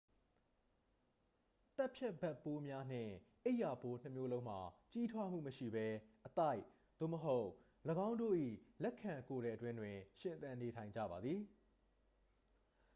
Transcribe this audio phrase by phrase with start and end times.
[1.77, 3.13] သတ်ဖြတ်ဘက်ပိုးများနှင့်
[3.45, 4.59] အိပ်ရာပိုးနှစ်မျိုးလုံးမှာ
[4.93, 5.87] ကြီးထွားမှုမရှိဘဲ
[6.27, 6.59] အသိုက်
[6.99, 7.47] သို့မဟုတ်
[8.07, 8.35] ၎င်းတို့၏
[8.83, 11.39] လက်ခံကိုယ်ထည်အတွင်းတွင် ရှင်သန်နေထိုင်ကြပါသည်